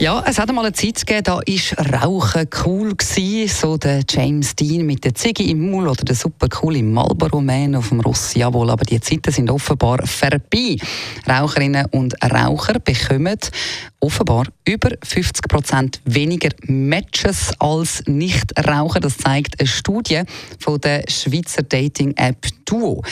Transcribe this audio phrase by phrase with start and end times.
[0.00, 4.54] ja, es hat einmal eine Zeit gegeben, da war Rauchen cool gewesen, so der James
[4.54, 8.34] Dean mit der Ziege im Maul oder der super coole Marlboro Man auf dem Ross.
[8.34, 10.76] Jawohl, aber die Zeiten sind offenbar vorbei.
[11.28, 13.38] Raucherinnen und Raucher bekommen
[14.00, 19.00] offenbar über 50 Prozent weniger Matches als Nichtraucher.
[19.00, 20.22] Das zeigt eine Studie
[20.60, 23.02] von der Schweizer Dating-App Duo.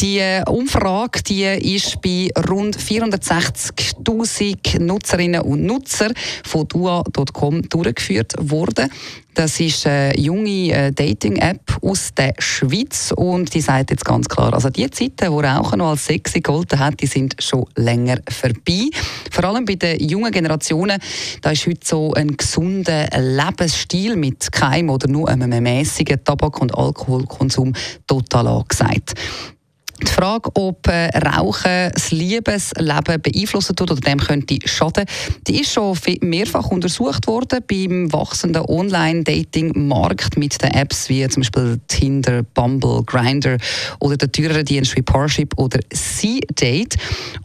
[0.00, 6.14] Die Umfrage die ist bei rund 460.000 Nutzerinnen und Nutzern
[6.44, 8.90] von Dua.com durchgeführt worden.
[9.34, 14.52] Das ist eine junge äh, Dating-App aus der Schweiz und die sagt jetzt ganz klar,
[14.52, 18.88] also die Zeiten, wo Rauchen noch als sexy gegolten hat, die sind schon länger vorbei.
[19.30, 20.98] Vor allem bei den jungen Generationen,
[21.42, 26.76] da ist heute so ein gesunder Lebensstil mit keinem oder nur einem mäßigen Tabak- und
[26.76, 27.72] Alkoholkonsum
[28.06, 29.14] total angesagt.
[30.02, 35.04] Die Frage, ob äh, Rauchen das Liebesleben beeinflussen tut oder dem könnte schaden,
[35.46, 41.80] die ist schon mehrfach untersucht worden beim wachsenden Online-Dating-Markt mit den Apps wie zum Beispiel
[41.88, 43.58] Tinder, Bumble, Grindr
[43.98, 46.96] oder der teureren Dienst wie Parship oder C-Date.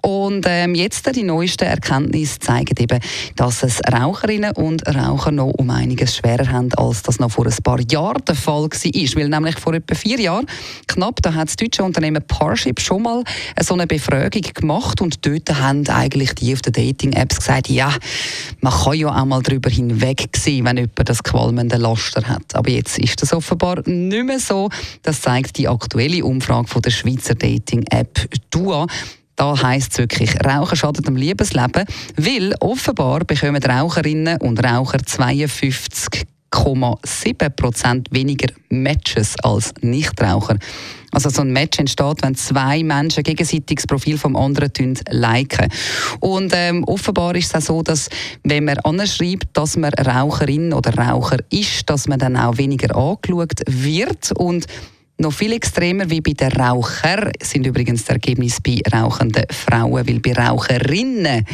[0.01, 2.99] Und ähm, jetzt die neuesten Erkenntnisse zeigen eben,
[3.35, 7.63] dass es Raucherinnen und Raucher noch um einiges schwerer haben, als das noch vor ein
[7.63, 9.15] paar Jahren der Fall war.
[9.15, 10.45] Weil nämlich vor etwa vier Jahren
[10.87, 13.23] knapp, da hat das deutsche Unternehmen Parship Parship schon mal
[13.59, 17.91] so eine Befragung gemacht und dort haben eigentlich die auf den Dating-Apps gesagt, ja,
[18.61, 22.53] man kann ja auch mal darüber hinweg sein, wenn jemand das qualmende Laster hat.
[22.53, 24.69] Aber jetzt ist das offenbar nicht mehr so.
[25.01, 28.85] Das zeigt die aktuelle Umfrage von der Schweizer Dating-App Dua.
[29.35, 36.25] Da heisst es wirklich, Rauchen schadet dem Liebesleben, weil offenbar bekommen Raucherinnen und Raucher 52
[36.55, 40.57] 7,7% weniger Matches als Nichtraucher.
[41.11, 45.69] Also so ein Match entsteht, wenn zwei Menschen gegenseitig das Profil vom anderen liken.
[46.19, 48.09] Und ähm, offenbar ist es auch so, dass
[48.43, 53.61] wenn man anschreibt, dass man Raucherin oder Raucher ist, dass man dann auch weniger angeschaut
[53.65, 54.65] wird und
[55.17, 60.19] noch viel extremer wie bei den Rauchern sind übrigens die Ergebnisse bei rauchenden Frauen, weil
[60.19, 61.45] bei Raucherinnen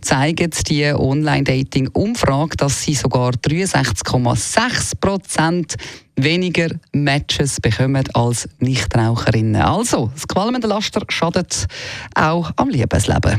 [0.00, 5.76] zeigt die Online-Dating-Umfrage, dass sie sogar 63,6 Prozent
[6.16, 9.62] weniger Matches bekommen als Nichtraucherinnen.
[9.62, 11.66] Also, das qualmende Laster schadet
[12.14, 13.38] auch am Liebesleben.